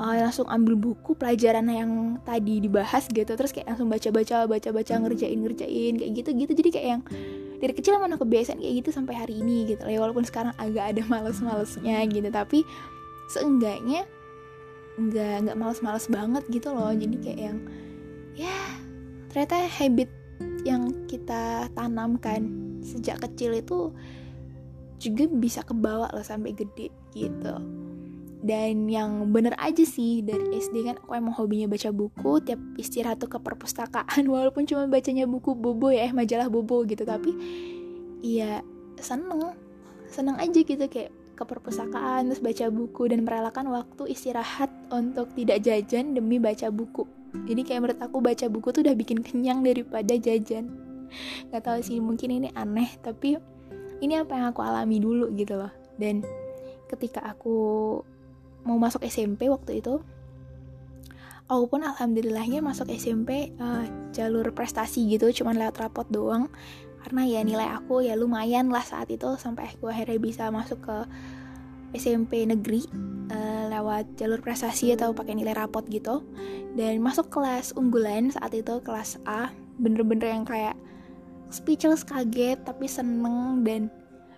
uh, 0.00 0.16
langsung 0.16 0.48
ambil 0.48 0.80
buku 0.80 1.12
pelajaran 1.12 1.68
yang 1.68 1.90
tadi 2.22 2.62
dibahas 2.62 3.10
gitu. 3.10 3.34
Terus 3.34 3.50
kayak 3.50 3.74
langsung 3.74 3.90
baca-baca 3.90 4.46
baca-baca 4.46 4.94
ngerjain 5.02 5.38
ngerjain 5.42 5.94
kayak 5.98 6.12
gitu 6.14 6.30
gitu 6.30 6.52
jadi 6.62 6.70
kayak 6.70 6.88
yang 6.98 7.02
dari 7.64 7.72
kecil 7.72 7.96
emang 7.96 8.12
aku 8.12 8.28
kebiasaan 8.28 8.60
kayak 8.60 8.84
gitu 8.84 8.90
sampai 8.92 9.16
hari 9.16 9.40
ini 9.40 9.64
gitu. 9.72 9.88
Ya 9.88 9.96
walaupun 9.96 10.28
sekarang 10.28 10.52
agak 10.60 10.92
ada 10.92 11.02
males-malesnya 11.08 12.04
gitu 12.12 12.28
tapi 12.28 12.60
seenggaknya 13.32 14.04
nggak 15.00 15.48
nggak 15.48 15.56
males-males 15.56 16.04
banget 16.12 16.44
gitu 16.52 16.76
loh. 16.76 16.92
Jadi 16.92 17.16
kayak 17.24 17.40
yang 17.40 17.58
ya 18.36 18.56
ternyata 19.32 19.64
habit 19.64 20.12
yang 20.68 21.08
kita 21.08 21.72
tanamkan 21.72 22.52
sejak 22.84 23.16
kecil 23.24 23.56
itu 23.56 23.88
juga 25.00 25.24
bisa 25.32 25.64
kebawa 25.64 26.12
loh 26.12 26.24
sampai 26.24 26.52
gede 26.52 26.92
gitu 27.16 27.83
dan 28.44 28.92
yang 28.92 29.32
bener 29.32 29.56
aja 29.56 29.88
sih 29.88 30.20
dari 30.20 30.60
SD 30.60 30.84
kan 30.84 31.00
aku 31.00 31.16
emang 31.16 31.32
hobinya 31.32 31.64
baca 31.64 31.88
buku 31.88 32.44
tiap 32.44 32.60
istirahat 32.76 33.16
tuh 33.16 33.32
ke 33.32 33.40
perpustakaan. 33.40 34.20
Walaupun 34.36 34.68
cuma 34.68 34.84
bacanya 34.84 35.24
buku 35.24 35.56
bobo 35.56 35.88
ya 35.88 36.04
eh 36.04 36.12
majalah 36.12 36.52
bobo 36.52 36.84
gitu. 36.84 37.08
Tapi 37.08 37.32
iya 38.20 38.60
seneng. 39.00 39.56
Seneng 40.12 40.36
aja 40.36 40.60
gitu 40.60 40.76
kayak 40.76 41.08
ke 41.34 41.42
perpustakaan 41.42 42.28
terus 42.28 42.44
baca 42.44 42.68
buku 42.68 43.08
dan 43.08 43.24
merelakan 43.24 43.72
waktu 43.72 44.12
istirahat 44.12 44.68
untuk 44.92 45.32
tidak 45.32 45.64
jajan 45.64 46.12
demi 46.12 46.36
baca 46.36 46.68
buku. 46.68 47.08
Jadi 47.48 47.64
kayak 47.64 47.80
menurut 47.80 48.00
aku 48.04 48.20
baca 48.20 48.46
buku 48.52 48.68
tuh 48.76 48.84
udah 48.84 48.92
bikin 48.94 49.24
kenyang 49.24 49.64
daripada 49.64 50.20
jajan. 50.20 50.68
Nggak 51.48 51.64
tahu 51.64 51.80
sih 51.80 51.96
mungkin 51.96 52.28
ini 52.28 52.48
aneh 52.52 52.92
tapi 53.00 53.40
ini 54.04 54.20
apa 54.20 54.36
yang 54.36 54.52
aku 54.52 54.60
alami 54.60 55.00
dulu 55.00 55.32
gitu 55.32 55.56
loh. 55.56 55.72
Dan 55.96 56.20
ketika 56.92 57.24
aku 57.24 57.56
mau 58.64 58.80
masuk 58.80 59.04
SMP 59.04 59.52
waktu 59.52 59.84
itu 59.84 60.00
aku 61.48 61.76
pun 61.76 61.84
alhamdulillahnya 61.84 62.64
masuk 62.64 62.88
SMP 62.92 63.52
uh, 63.60 63.84
eh, 63.84 63.86
jalur 64.16 64.48
prestasi 64.56 65.04
gitu 65.12 65.28
cuman 65.42 65.60
lewat 65.60 65.76
rapot 65.80 66.06
doang. 66.08 66.48
Karena 67.04 67.28
ya 67.28 67.40
nilai 67.44 67.68
aku 67.68 68.00
ya 68.00 68.16
lumayan 68.16 68.72
lah 68.72 68.80
saat 68.80 69.12
itu 69.12 69.36
sampai 69.36 69.68
aku 69.76 69.92
akhirnya 69.92 70.16
bisa 70.16 70.48
masuk 70.48 70.80
ke 70.80 70.98
SMP 71.94 72.48
negeri 72.48 72.88
uh, 73.28 73.68
lewat 73.68 74.16
jalur 74.16 74.40
prestasi 74.40 74.96
atau 74.96 75.12
pakai 75.12 75.36
nilai 75.36 75.52
rapot 75.52 75.84
gitu. 75.92 76.24
Dan 76.72 77.04
masuk 77.04 77.28
kelas 77.28 77.76
unggulan 77.76 78.32
saat 78.32 78.56
itu 78.56 78.80
kelas 78.80 79.20
A 79.28 79.52
bener-bener 79.76 80.32
yang 80.32 80.48
kayak 80.48 80.74
speechless 81.52 82.02
kaget 82.02 82.56
tapi 82.64 82.88
seneng 82.88 83.62
dan 83.62 83.92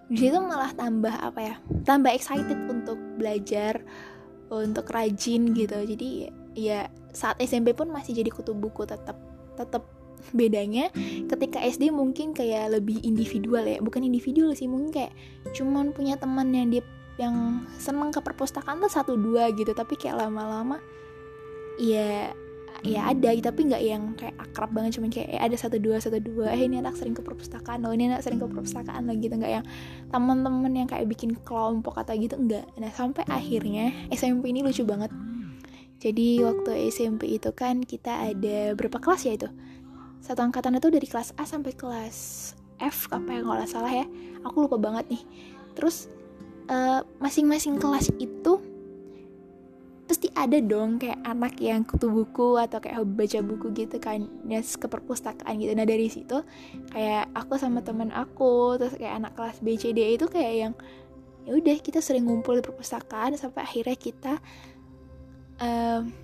di 0.07 0.27
situ 0.27 0.39
malah 0.39 0.71
tambah 0.75 1.11
apa 1.11 1.41
ya 1.43 1.55
tambah 1.83 2.15
excited 2.15 2.57
untuk 2.71 2.99
belajar 3.19 3.83
untuk 4.51 4.87
rajin 4.91 5.53
gitu. 5.55 5.77
Jadi 5.77 6.31
ya 6.57 6.89
saat 7.13 7.41
SMP 7.43 7.73
pun 7.73 7.89
masih 7.91 8.17
jadi 8.17 8.31
kutu 8.33 8.53
buku 8.53 8.85
tetap 8.85 9.17
tetap 9.57 9.85
bedanya 10.33 10.91
ketika 11.31 11.61
SD 11.63 11.93
mungkin 11.93 12.33
kayak 12.33 12.81
lebih 12.81 13.03
individual 13.03 13.65
ya. 13.67 13.79
Bukan 13.83 14.03
individual 14.03 14.53
sih 14.55 14.67
mungkin 14.71 14.91
kayak 14.93 15.13
cuman 15.55 15.93
punya 15.93 16.17
teman 16.19 16.51
yang 16.53 16.69
dia 16.71 16.83
yang 17.17 17.65
seneng 17.81 18.13
ke 18.13 18.21
perpustakaan 18.21 18.79
tuh 18.83 18.93
satu 18.93 19.17
dua 19.17 19.51
gitu. 19.55 19.73
Tapi 19.73 19.97
kayak 19.97 20.27
lama-lama 20.27 20.79
ya 21.77 22.33
ya 22.85 23.09
ada 23.09 23.31
tapi 23.41 23.69
nggak 23.71 23.83
yang 23.83 24.03
kayak 24.19 24.37
akrab 24.37 24.71
banget 24.73 24.99
cuman 24.99 25.09
kayak 25.13 25.29
eh, 25.33 25.41
ada 25.41 25.57
satu 25.57 25.77
dua 25.79 26.03
satu 26.03 26.19
dua. 26.19 26.53
Eh 26.53 26.67
ini 26.67 26.83
anak 26.83 26.99
sering 26.99 27.15
ke 27.15 27.23
perpustakaan 27.23 27.85
loh 27.85 27.95
ini 27.95 28.11
anak 28.11 28.25
sering 28.25 28.43
ke 28.43 28.47
perpustakaan 28.49 29.07
lagi 29.09 29.29
gitu. 29.29 29.35
Nggak 29.39 29.53
yang 29.63 29.65
teman-teman 30.13 30.73
yang 30.75 30.89
kayak 30.89 31.07
bikin 31.07 31.39
kelompok 31.47 32.01
atau 32.01 32.13
gitu 32.19 32.37
enggak 32.37 32.67
nah 32.77 32.91
sampai 32.93 33.25
akhirnya 33.29 33.95
SMP 34.13 34.51
ini 34.51 34.67
lucu 34.67 34.83
banget. 34.83 35.13
Jadi 35.97 36.45
waktu 36.45 36.93
SMP 36.93 37.41
itu 37.41 37.51
kan 37.57 37.81
kita 37.81 38.29
ada 38.33 38.77
berapa 38.77 39.01
kelas 39.01 39.23
ya 39.25 39.33
itu? 39.39 39.49
Satu 40.21 40.45
angkatan 40.45 40.77
itu 40.77 40.93
dari 40.93 41.09
kelas 41.09 41.33
A 41.41 41.49
sampai 41.49 41.73
kelas 41.73 42.53
F 42.83 43.09
apa 43.09 43.31
yang 43.33 43.49
kalau 43.49 43.65
salah 43.65 43.93
ya. 43.93 44.05
Aku 44.45 44.69
lupa 44.69 44.77
banget 44.77 45.09
nih. 45.09 45.23
Terus 45.73 46.13
Eh, 46.67 47.01
masing-masing 47.23 47.79
uh, 47.79 47.81
kelas 47.81 48.11
itu 48.19 48.59
pasti 50.07 50.31
ada 50.39 50.55
dong 50.63 51.03
kayak 51.03 51.19
anak 51.27 51.59
yang 51.59 51.83
kutu 51.83 52.07
buku 52.07 52.55
atau 52.63 52.79
kayak 52.79 53.03
hobi 53.03 53.27
baca 53.27 53.39
buku 53.43 53.67
gitu 53.75 53.99
kan 53.99 54.31
ya 54.47 54.63
ke 54.63 54.87
perpustakaan 54.87 55.59
gitu. 55.59 55.75
Nah 55.75 55.83
dari 55.83 56.07
situ 56.07 56.47
kayak 56.95 57.35
aku 57.35 57.59
sama 57.59 57.83
temen 57.83 58.15
aku 58.15 58.79
terus 58.79 58.95
kayak 58.95 59.19
anak 59.19 59.35
kelas 59.35 59.59
B 59.59 59.75
C 59.75 59.91
D 59.91 60.15
itu 60.15 60.31
kayak 60.31 60.55
yang 60.55 60.75
ya 61.43 61.59
udah 61.59 61.77
kita 61.83 61.99
sering 61.99 62.27
ngumpul 62.27 62.55
di 62.55 62.63
perpustakaan 62.63 63.35
sampai 63.35 63.67
akhirnya 63.67 63.99
kita 63.99 64.39
um, 65.59 66.15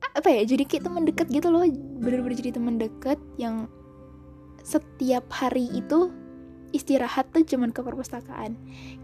apa 0.00 0.28
ya 0.30 0.42
jadi 0.46 0.62
kita 0.66 0.86
teman 0.86 1.06
dekat 1.06 1.26
gitu 1.34 1.50
loh. 1.50 1.66
Bener-bener 1.98 2.38
jadi 2.38 2.54
teman 2.54 2.78
dekat 2.78 3.18
yang 3.42 3.66
setiap 4.62 5.26
hari 5.34 5.66
itu 5.74 6.14
istirahat 6.70 7.30
tuh 7.34 7.42
cuman 7.42 7.74
ke 7.74 7.80
perpustakaan. 7.82 8.54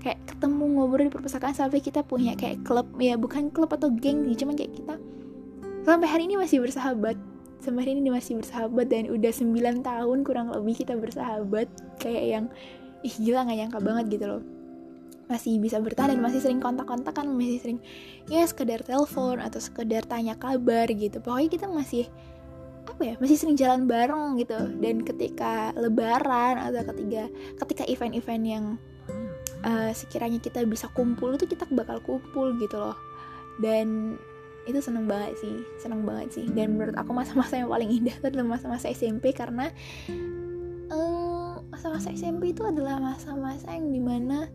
Kayak 0.03 0.19
ketemu 0.27 0.65
ngobrol 0.79 1.07
di 1.07 1.13
perpustakaan 1.13 1.55
sampai 1.55 1.83
kita 1.83 2.07
punya 2.07 2.39
kayak 2.39 2.63
klub 2.63 2.87
ya 2.99 3.19
bukan 3.19 3.51
klub 3.51 3.71
atau 3.71 3.91
geng 3.91 4.27
sih 4.27 4.39
cuman 4.39 4.55
kayak 4.55 4.73
kita 4.75 4.97
sampai 5.87 6.11
hari 6.11 6.27
ini 6.27 6.35
masih 6.35 6.59
bersahabat. 6.59 7.15
Sampai 7.63 7.87
hari 7.87 8.03
ini 8.03 8.11
masih 8.11 8.43
bersahabat 8.43 8.91
dan 8.91 9.07
udah 9.07 9.33
9 9.33 9.87
tahun 9.87 10.19
kurang 10.27 10.51
lebih 10.51 10.83
kita 10.83 10.99
bersahabat. 10.99 11.71
Kayak 12.03 12.25
yang 12.27 12.45
ih 13.07 13.15
gila 13.23 13.47
gak 13.47 13.57
nyangka 13.57 13.79
banget 13.79 14.05
gitu 14.19 14.27
loh. 14.27 14.43
Masih 15.31 15.59
bisa 15.63 15.79
bertahan 15.79 16.19
dan 16.19 16.21
masih 16.23 16.43
sering 16.43 16.59
kontak-kontakan 16.59 17.31
masih 17.35 17.59
sering 17.59 17.79
ya 18.31 18.43
sekedar 18.47 18.83
telepon 18.83 19.39
atau 19.39 19.63
sekedar 19.63 20.03
tanya 20.07 20.35
kabar 20.35 20.91
gitu. 20.91 21.23
Pokoknya 21.23 21.51
kita 21.51 21.67
masih 21.71 22.11
apa 22.97 23.03
ya 23.05 23.15
masih 23.21 23.37
sering 23.37 23.61
jalan 23.61 23.85
bareng 23.85 24.41
gitu. 24.41 24.57
Dan 24.81 25.05
ketika 25.05 25.77
lebaran 25.77 26.57
atau 26.57 26.81
ketika 26.97 27.29
ketika 27.61 27.85
event-event 27.85 28.45
yang 28.49 28.65
uh, 29.69 29.93
sekiranya 29.93 30.41
kita 30.41 30.65
bisa 30.65 30.89
kumpul 30.97 31.37
itu 31.37 31.45
kita 31.45 31.69
bakal 31.77 32.01
kumpul 32.01 32.57
gitu 32.57 32.81
loh. 32.81 32.97
Dan 33.61 34.17
itu 34.65 34.81
seneng 34.83 35.05
banget 35.05 35.37
sih 35.45 35.61
seneng 35.77 36.09
banget 36.09 36.41
sih. 36.41 36.49
Dan 36.49 36.81
menurut 36.81 36.97
aku 36.97 37.13
masa-masa 37.13 37.61
yang 37.61 37.69
paling 37.69 37.93
indah 37.93 38.17
itu 38.17 38.27
adalah 38.33 38.57
masa-masa 38.57 38.89
SMP 38.89 39.37
karena 39.37 39.69
masa 41.77 41.93
masa-masa 41.93 42.09
SMP 42.17 42.57
itu 42.57 42.65
adalah 42.65 42.97
masa-masa 42.97 43.69
yang 43.71 43.93
di 43.93 44.01
mana 44.01 44.49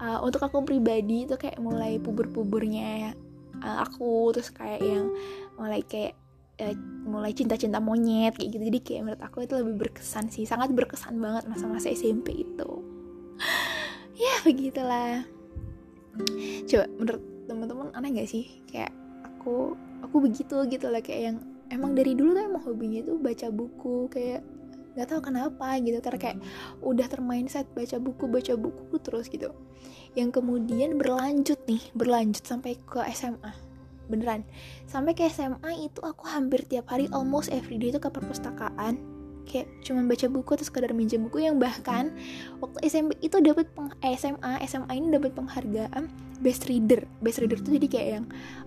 uh, 0.00 0.24
untuk 0.24 0.42
aku 0.42 0.64
pribadi 0.64 1.28
itu 1.28 1.36
kayak 1.36 1.60
mulai 1.60 2.00
puber-pubernya 2.00 3.12
uh, 3.60 3.84
aku 3.84 4.32
terus 4.34 4.48
kayak 4.50 4.80
yang 4.82 5.12
mulai 5.60 5.84
kayak 5.84 6.16
uh, 6.60 6.76
mulai 7.06 7.32
cinta-cinta 7.32 7.78
monyet 7.78 8.34
kayak 8.36 8.50
gitu. 8.56 8.64
Jadi 8.68 8.78
kayak 8.82 9.02
menurut 9.06 9.22
aku 9.22 9.44
itu 9.44 9.54
lebih 9.56 9.74
berkesan 9.88 10.32
sih. 10.32 10.44
Sangat 10.48 10.72
berkesan 10.72 11.16
banget 11.20 11.44
masa-masa 11.48 11.92
SMP 11.92 12.44
itu. 12.46 12.70
Ya 14.16 14.40
begitulah. 14.48 15.28
Coba 16.64 16.88
menurut 16.96 17.22
teman-teman 17.44 17.92
aneh 17.92 18.16
gak 18.16 18.32
sih? 18.32 18.48
Kayak 18.64 18.88
aku 19.20 19.76
aku 20.00 20.16
begitu 20.24 20.56
gitu 20.72 20.88
lah 20.88 21.04
kayak 21.04 21.20
yang 21.20 21.38
emang 21.68 21.92
dari 21.92 22.16
dulu 22.16 22.32
tuh 22.32 22.48
emang 22.48 22.64
hobinya 22.64 23.04
tuh 23.04 23.20
baca 23.20 23.52
buku. 23.52 24.08
Kayak 24.08 24.40
nggak 24.96 25.08
tahu 25.12 25.20
kenapa 25.20 25.68
gitu. 25.84 26.00
Karena 26.00 26.16
kayak 26.16 26.38
udah 26.80 27.06
termindset 27.12 27.68
baca 27.76 28.00
buku 28.00 28.24
baca 28.24 28.56
buku 28.56 28.96
terus 29.04 29.28
gitu. 29.28 29.52
Yang 30.16 30.40
kemudian 30.40 30.96
berlanjut 30.96 31.60
nih 31.68 31.84
berlanjut 31.92 32.40
sampai 32.40 32.80
ke 32.88 33.04
SMA 33.12 33.65
beneran. 34.06 34.42
Sampai 34.86 35.12
ke 35.14 35.26
SMA 35.28 35.86
itu 35.86 36.00
aku 36.02 36.26
hampir 36.26 36.64
tiap 36.66 36.90
hari 36.90 37.10
almost 37.10 37.50
every 37.50 37.78
day 37.78 37.90
itu 37.90 38.00
ke 38.00 38.10
perpustakaan. 38.10 38.98
Kayak 39.46 39.70
cuma 39.86 40.02
baca 40.02 40.26
buku 40.26 40.50
atau 40.58 40.66
sekadar 40.66 40.90
minjem 40.90 41.22
buku 41.30 41.46
yang 41.46 41.62
bahkan 41.62 42.10
waktu 42.58 42.82
SMP 42.90 43.14
itu 43.22 43.38
dapat 43.38 43.70
eh, 44.02 44.18
SMA 44.18 44.58
SMA 44.66 44.90
ini 44.90 45.14
dapat 45.14 45.38
penghargaan 45.38 46.10
best 46.42 46.66
reader. 46.66 47.06
Best 47.22 47.38
reader 47.38 47.62
tuh 47.62 47.78
jadi 47.78 47.86
kayak 47.86 48.08
yang 48.10 48.24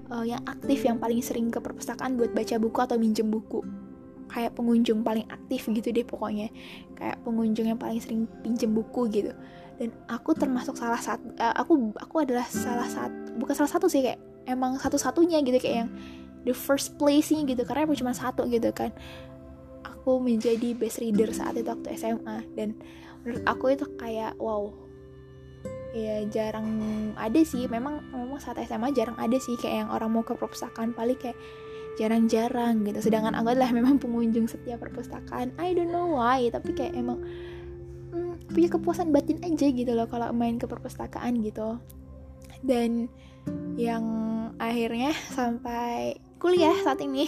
uh, 0.08 0.24
yang 0.24 0.42
aktif 0.48 0.80
yang 0.88 0.96
paling 0.96 1.20
sering 1.20 1.52
ke 1.52 1.60
perpustakaan 1.60 2.16
buat 2.16 2.32
baca 2.32 2.56
buku 2.56 2.80
atau 2.80 2.96
minjem 2.96 3.28
buku. 3.28 3.60
Kayak 4.30 4.56
pengunjung 4.56 5.02
paling 5.04 5.26
aktif 5.28 5.68
gitu 5.68 5.90
deh 5.92 6.06
pokoknya. 6.08 6.48
Kayak 6.96 7.18
pengunjung 7.28 7.68
yang 7.68 7.80
paling 7.82 8.00
sering 8.00 8.24
pinjem 8.40 8.72
buku 8.72 9.10
gitu. 9.12 9.36
Dan 9.76 9.92
aku 10.08 10.32
termasuk 10.32 10.80
salah 10.80 11.00
satu 11.00 11.28
uh, 11.44 11.56
aku 11.60 11.92
aku 12.00 12.24
adalah 12.24 12.48
salah 12.48 12.88
satu 12.88 13.36
bukan 13.40 13.56
salah 13.56 13.72
satu 13.72 13.88
sih 13.88 14.04
kayak 14.04 14.20
emang 14.50 14.82
satu-satunya 14.82 15.46
gitu 15.46 15.62
kayak 15.62 15.86
yang 15.86 15.92
the 16.44 16.56
first 16.56 16.96
place 16.98 17.30
nya 17.30 17.44
gitu 17.46 17.62
karena 17.68 17.86
aku 17.86 17.96
cuma 17.98 18.14
satu 18.16 18.48
gitu 18.50 18.74
kan. 18.74 18.90
Aku 19.86 20.18
menjadi 20.20 20.74
best 20.76 21.00
reader 21.04 21.30
saat 21.32 21.56
itu 21.60 21.68
waktu 21.68 21.96
SMA 21.96 22.44
dan 22.56 22.76
menurut 23.24 23.44
aku 23.46 23.76
itu 23.76 23.86
kayak 24.00 24.36
wow. 24.42 24.72
Ya 25.90 26.22
jarang 26.30 26.70
ada 27.18 27.42
sih 27.42 27.66
memang 27.66 28.06
memang 28.14 28.40
saat 28.40 28.62
SMA 28.66 28.94
jarang 28.94 29.18
ada 29.18 29.36
sih 29.42 29.58
kayak 29.58 29.86
yang 29.86 29.90
orang 29.90 30.10
mau 30.14 30.22
ke 30.22 30.38
perpustakaan 30.38 30.94
paling 30.94 31.18
kayak 31.18 31.38
jarang-jarang 31.98 32.88
gitu. 32.88 33.10
Sedangkan 33.10 33.36
aku 33.36 33.52
adalah 33.58 33.74
memang 33.76 34.00
pengunjung 34.00 34.48
setiap 34.48 34.80
perpustakaan. 34.80 35.52
I 35.60 35.76
don't 35.76 35.92
know 35.92 36.16
why 36.16 36.48
tapi 36.48 36.72
kayak 36.72 36.96
emang 36.96 37.20
hmm, 38.16 38.40
punya 38.54 38.70
kepuasan 38.72 39.12
batin 39.12 39.42
aja 39.44 39.68
gitu 39.68 39.92
loh 39.92 40.08
kalau 40.08 40.32
main 40.32 40.56
ke 40.56 40.66
perpustakaan 40.66 41.42
gitu 41.44 41.78
dan 42.64 43.08
yang 43.80 44.04
akhirnya 44.60 45.16
sampai 45.32 46.20
kuliah 46.38 46.76
saat 46.84 47.00
ini. 47.04 47.28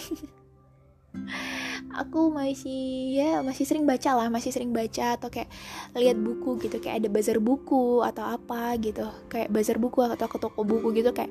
Aku 1.92 2.32
masih 2.32 3.12
ya 3.20 3.44
masih 3.44 3.68
sering 3.68 3.84
baca 3.84 4.16
lah 4.16 4.32
masih 4.32 4.48
sering 4.48 4.72
baca 4.72 5.20
atau 5.20 5.28
kayak 5.28 5.52
lihat 5.92 6.16
buku 6.16 6.56
gitu 6.64 6.80
kayak 6.80 7.04
ada 7.04 7.08
bazar 7.12 7.36
buku 7.36 8.00
atau 8.00 8.24
apa 8.24 8.80
gitu. 8.80 9.04
Kayak 9.28 9.52
bazar 9.52 9.76
buku 9.76 10.00
atau 10.00 10.24
ke 10.24 10.40
toko 10.40 10.64
buku 10.64 10.88
gitu 10.96 11.12
kayak 11.12 11.28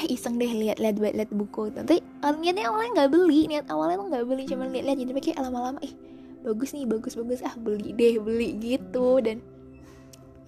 eh 0.00 0.04
iseng 0.08 0.40
deh 0.40 0.48
lihat 0.48 0.80
lihat 0.80 0.96
lihat 0.96 1.28
buku. 1.28 1.68
Tapi 1.76 2.00
uh, 2.24 2.32
niatnya 2.40 2.72
awalnya 2.72 3.04
nggak 3.04 3.10
beli 3.12 3.52
niat 3.52 3.68
awalnya 3.68 4.00
tuh 4.00 4.08
nggak 4.08 4.24
beli 4.24 4.42
cuma 4.48 4.64
lihat 4.72 4.84
lihat 4.88 4.96
jadi 4.96 5.12
kayak 5.20 5.38
lama-lama 5.44 5.80
ih 5.84 5.92
bagus 6.40 6.72
nih 6.72 6.88
bagus 6.88 7.12
bagus 7.18 7.44
ah 7.44 7.52
beli 7.60 7.92
deh 7.92 8.16
beli 8.16 8.56
gitu. 8.56 9.20
Dan 9.20 9.44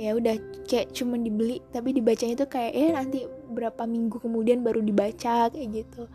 ya 0.00 0.16
udah 0.16 0.64
kayak 0.64 0.96
cuma 0.96 1.20
dibeli 1.20 1.60
tapi 1.68 1.92
dibacanya 1.92 2.40
tuh 2.40 2.48
kayak 2.48 2.72
eh 2.72 2.88
nanti 2.88 3.28
berapa 3.52 3.84
minggu 3.84 4.16
kemudian 4.16 4.64
baru 4.64 4.80
dibaca 4.80 5.52
kayak 5.52 5.68
gitu. 5.68 6.08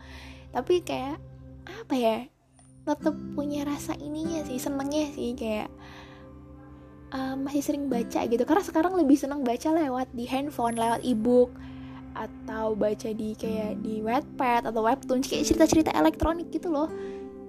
Tapi 0.50 0.82
kayak 0.82 1.22
apa 1.62 1.94
ya 1.94 2.18
tetap 2.82 3.14
punya 3.38 3.62
rasa 3.62 3.94
ininya 4.02 4.42
sih 4.42 4.58
senengnya 4.58 5.06
sih 5.14 5.38
kayak 5.38 5.70
uh, 7.14 7.38
masih 7.38 7.62
sering 7.62 7.86
baca 7.86 8.26
gitu. 8.26 8.42
Karena 8.42 8.62
sekarang 8.66 8.98
lebih 8.98 9.14
seneng 9.14 9.46
baca 9.46 9.70
lewat 9.70 10.10
di 10.10 10.26
handphone 10.26 10.74
lewat 10.74 11.06
ebook 11.06 11.54
atau 12.18 12.74
baca 12.74 13.12
di 13.14 13.38
kayak 13.38 13.86
di 13.86 14.02
Wattpad 14.02 14.66
atau 14.66 14.82
webtoon 14.82 15.22
kayak 15.22 15.46
cerita-cerita 15.46 15.94
elektronik 15.94 16.50
gitu 16.50 16.74
loh. 16.74 16.90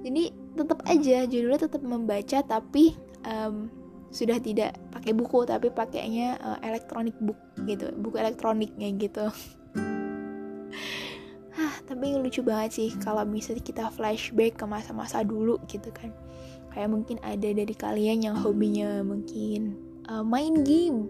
Jadi 0.05 0.29
tetap 0.53 0.85
aja 0.85 1.25
judulnya 1.25 1.65
tetap 1.65 1.81
membaca 1.81 2.45
tapi 2.45 2.93
um, 3.25 3.73
sudah 4.11 4.39
tidak 4.39 4.79
pakai 4.89 5.11
buku 5.11 5.43
tapi 5.43 5.67
pakainya 5.67 6.39
uh, 6.39 6.57
elektronik 6.63 7.15
book 7.19 7.37
gitu 7.67 7.91
buku 7.99 8.17
elektroniknya 8.19 8.87
gitu. 8.95 9.27
Tapi 11.87 12.19
lucu 12.19 12.43
banget 12.43 12.71
sih 12.77 12.89
kalau 12.99 13.23
bisa 13.25 13.55
kita 13.57 13.89
flashback 13.89 14.59
ke 14.59 14.65
masa-masa 14.67 15.23
dulu 15.23 15.57
gitu 15.65 15.89
kan. 15.89 16.13
Kayak 16.75 16.93
mungkin 16.93 17.17
ada 17.25 17.49
dari 17.49 17.73
kalian 17.73 18.27
yang 18.27 18.35
hobinya 18.37 19.01
mungkin 19.01 19.79
uh, 20.05 20.21
main 20.21 20.61
game 20.61 21.09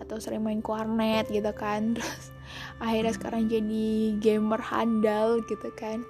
atau 0.00 0.16
sering 0.16 0.40
main 0.40 0.64
warnet 0.64 1.28
gitu 1.28 1.52
kan. 1.52 1.92
Terus 1.98 2.32
akhirnya 2.78 3.12
sekarang 3.12 3.50
jadi 3.50 4.16
gamer 4.22 4.62
handal 4.62 5.42
gitu 5.50 5.68
kan 5.74 6.00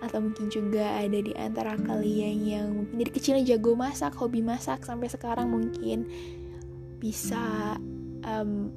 atau 0.00 0.18
mungkin 0.24 0.48
juga 0.48 0.96
ada 0.96 1.18
di 1.20 1.32
antara 1.36 1.76
kalian 1.76 2.36
yang 2.44 2.66
mungkin 2.72 2.96
dari 2.96 3.12
kecilnya 3.12 3.44
jago 3.44 3.76
masak 3.76 4.16
hobi 4.16 4.40
masak 4.40 4.80
sampai 4.84 5.12
sekarang 5.12 5.52
mungkin 5.52 6.08
bisa 7.00 7.76
um, 8.24 8.72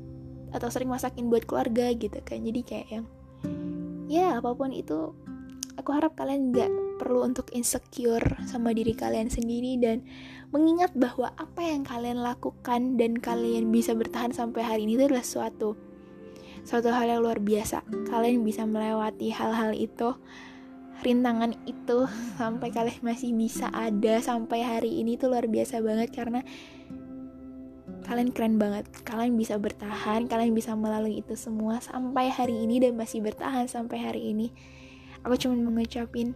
atau 0.53 0.67
sering 0.69 0.91
masakin 0.91 1.27
buat 1.31 1.47
keluarga 1.47 1.91
gitu 1.95 2.19
kan. 2.21 2.43
Jadi 2.43 2.61
kayak 2.63 2.87
yang 2.91 3.05
ya 4.11 4.37
apa 4.37 4.53
pun 4.53 4.69
itu 4.69 5.15
aku 5.79 5.89
harap 5.89 6.13
kalian 6.13 6.53
nggak 6.53 6.71
perlu 7.01 7.25
untuk 7.25 7.49
insecure 7.51 8.23
sama 8.45 8.71
diri 8.71 8.93
kalian 8.93 9.27
sendiri 9.27 9.81
dan 9.81 10.05
mengingat 10.53 10.93
bahwa 10.93 11.33
apa 11.33 11.65
yang 11.65 11.81
kalian 11.81 12.21
lakukan 12.21 12.95
dan 12.95 13.17
kalian 13.17 13.73
bisa 13.73 13.97
bertahan 13.97 14.29
sampai 14.29 14.61
hari 14.61 14.85
ini 14.85 14.95
itu 14.95 15.09
adalah 15.09 15.25
suatu 15.25 15.73
suatu 16.63 16.93
hal 16.93 17.09
yang 17.09 17.21
luar 17.25 17.41
biasa. 17.43 17.83
Kalian 18.07 18.45
bisa 18.45 18.63
melewati 18.63 19.33
hal-hal 19.33 19.75
itu 19.75 20.15
rintangan 21.03 21.51
itu 21.67 22.07
sampai 22.39 22.71
kalian 22.71 23.03
masih 23.03 23.35
bisa 23.35 23.67
ada 23.75 24.23
sampai 24.23 24.63
hari 24.63 25.03
ini 25.03 25.19
tuh 25.19 25.35
luar 25.35 25.45
biasa 25.51 25.83
banget 25.83 26.09
karena 26.15 26.41
kalian 28.07 28.31
keren 28.31 28.55
banget. 28.55 28.87
Kalian 29.03 29.35
bisa 29.35 29.59
bertahan 29.59 30.31
kalian 30.31 30.55
bisa 30.55 30.73
melalui 30.73 31.19
itu 31.19 31.35
semua 31.35 31.83
sampai 31.83 32.31
hari 32.31 32.63
ini 32.63 32.79
dan 32.79 32.95
masih 32.95 33.19
bertahan 33.19 33.67
sampai 33.67 33.99
hari 33.99 34.31
ini. 34.31 34.55
Aku 35.27 35.35
cuma 35.35 35.59
mengucapin 35.59 36.35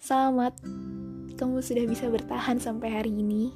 selamat 0.00 0.56
kamu 1.36 1.60
sudah 1.60 1.84
bisa 1.84 2.08
bertahan 2.08 2.56
sampai 2.56 2.88
hari 2.96 3.12
ini. 3.12 3.52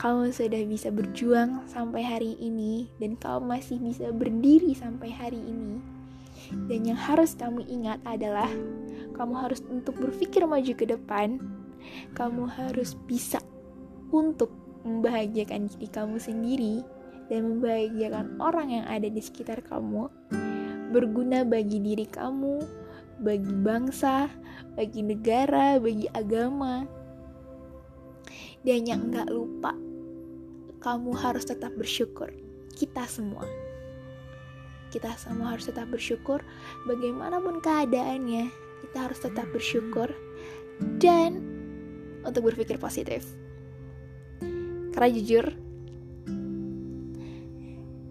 Kamu 0.00 0.32
sudah 0.32 0.64
bisa 0.64 0.88
berjuang 0.88 1.68
sampai 1.68 2.00
hari 2.00 2.32
ini 2.40 2.88
dan 2.96 3.20
kamu 3.20 3.52
masih 3.52 3.76
bisa 3.76 4.08
berdiri 4.16 4.72
sampai 4.72 5.12
hari 5.12 5.36
ini 5.36 5.99
dan 6.68 6.80
yang 6.86 6.98
harus 6.98 7.36
kamu 7.38 7.62
ingat 7.66 7.98
adalah 8.06 8.48
kamu 9.14 9.34
harus 9.36 9.60
untuk 9.68 9.98
berpikir 10.00 10.44
maju 10.44 10.72
ke 10.72 10.84
depan 10.88 11.40
kamu 12.14 12.48
harus 12.48 12.96
bisa 13.08 13.40
untuk 14.10 14.50
membahagiakan 14.84 15.68
diri 15.68 15.88
kamu 15.88 16.16
sendiri 16.16 16.76
dan 17.30 17.46
membahagiakan 17.46 18.42
orang 18.42 18.68
yang 18.74 18.86
ada 18.90 19.06
di 19.06 19.22
sekitar 19.22 19.62
kamu, 19.62 20.10
berguna 20.90 21.46
bagi 21.46 21.78
diri 21.78 22.10
kamu, 22.10 22.58
bagi 23.22 23.54
bangsa, 23.62 24.26
bagi 24.74 25.06
negara, 25.06 25.78
bagi 25.78 26.10
agama. 26.10 26.82
Dan 28.66 28.84
yang 28.84 29.00
enggak 29.08 29.30
lupa, 29.30 29.72
kamu 30.82 31.14
harus 31.14 31.46
tetap 31.46 31.70
bersyukur. 31.78 32.34
Kita 32.74 33.06
semua. 33.06 33.46
Kita 34.90 35.14
semua 35.14 35.54
harus 35.54 35.70
tetap 35.70 35.86
bersyukur 35.88 36.42
bagaimanapun 36.84 37.62
keadaannya. 37.62 38.50
Kita 38.86 39.06
harus 39.06 39.22
tetap 39.22 39.46
bersyukur 39.54 40.10
dan 40.98 41.38
untuk 42.26 42.50
berpikir 42.50 42.76
positif. 42.76 43.24
Karena 44.90 45.08
jujur, 45.14 45.46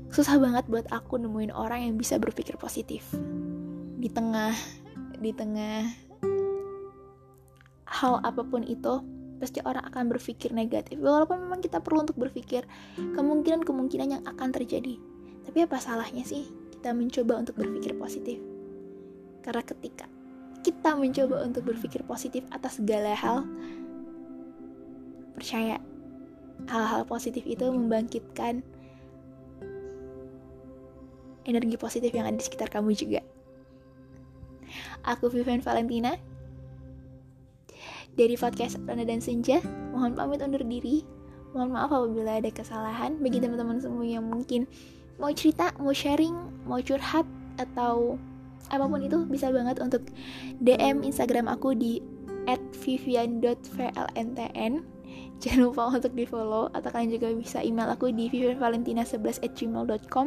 susah 0.09 0.41
banget 0.41 0.65
buat 0.65 0.87
aku 0.89 1.21
nemuin 1.21 1.53
orang 1.53 1.85
yang 1.85 1.95
bisa 1.99 2.17
berpikir 2.17 2.57
positif 2.57 3.05
di 3.99 4.09
tengah 4.09 4.55
di 5.19 5.35
tengah 5.35 5.85
hal 7.85 8.23
apa 8.23 8.41
pun 8.47 8.63
itu 8.63 9.03
pasti 9.39 9.63
orang 9.63 9.87
akan 9.87 10.11
berpikir 10.11 10.51
negatif 10.51 10.99
walaupun 10.99 11.39
memang 11.47 11.63
kita 11.63 11.79
perlu 11.79 12.03
untuk 12.03 12.19
berpikir 12.19 12.67
kemungkinan-kemungkinan 12.95 14.07
yang 14.19 14.23
akan 14.27 14.49
terjadi 14.51 14.99
tapi 15.47 15.63
apa 15.63 15.77
salahnya 15.79 16.27
sih 16.27 16.47
kita 16.79 16.95
mencoba 16.95 17.43
untuk 17.43 17.59
berpikir 17.59 17.91
positif 17.99 18.39
karena 19.43 19.63
ketika 19.67 20.07
kita 20.63 20.95
mencoba 20.95 21.43
untuk 21.43 21.67
berpikir 21.67 22.07
positif 22.07 22.47
atas 22.55 22.79
segala 22.79 23.11
hal 23.19 23.43
percaya 25.35 25.83
hal-hal 26.71 27.03
positif 27.03 27.43
itu 27.43 27.67
membangkitkan 27.67 28.63
energi 31.47 31.75
positif 31.75 32.11
yang 32.11 32.27
ada 32.27 32.37
di 32.37 32.45
sekitar 32.45 32.67
kamu 32.69 32.93
juga. 32.93 33.25
Aku 35.07 35.31
Vivian 35.31 35.63
Valentina 35.65 36.13
dari 38.13 38.35
podcast 38.35 38.77
Rana 38.83 39.07
dan 39.07 39.23
Senja. 39.23 39.63
Mohon 39.95 40.13
pamit 40.13 40.39
undur 40.43 40.61
diri. 40.61 41.01
Mohon 41.55 41.69
maaf 41.73 41.89
apabila 41.89 42.37
ada 42.37 42.51
kesalahan 42.53 43.17
bagi 43.17 43.41
teman-teman 43.41 43.81
semua 43.81 44.05
yang 44.05 44.21
mungkin 44.27 44.69
mau 45.19 45.29
cerita, 45.36 45.75
mau 45.77 45.93
sharing, 45.93 46.34
mau 46.65 46.79
curhat 46.79 47.27
atau 47.60 48.17
apa 48.69 48.86
pun 48.86 49.01
itu 49.01 49.25
bisa 49.27 49.51
banget 49.51 49.82
untuk 49.82 50.05
DM 50.62 51.03
Instagram 51.03 51.49
aku 51.49 51.73
di 51.75 51.99
@vivian.vlntn 52.86 54.73
jangan 55.39 55.71
lupa 55.71 55.88
untuk 55.89 56.13
di 56.13 56.27
follow 56.27 56.69
atau 56.75 56.91
kalian 56.91 57.15
juga 57.15 57.32
bisa 57.34 57.63
email 57.63 57.89
aku 57.89 58.12
di 58.12 58.27
vivianvalentina11@gmail.com 58.29 60.25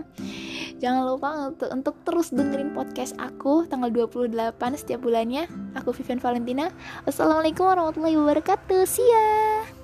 jangan 0.80 1.02
lupa 1.06 1.52
untuk 1.52 1.70
untuk 1.70 1.94
terus 2.02 2.32
dengerin 2.32 2.72
podcast 2.74 3.14
aku 3.20 3.68
tanggal 3.68 3.92
28 3.92 4.32
setiap 4.74 5.04
bulannya. 5.04 5.46
Aku 5.78 5.92
Vivian 5.94 6.18
Valentina. 6.18 6.72
Assalamualaikum 7.06 7.64
warahmatullahi 7.68 8.16
wabarakatuh. 8.18 8.82
See 8.88 9.06
ya 9.06 9.81